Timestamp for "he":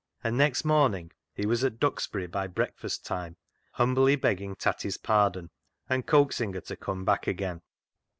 1.31-1.45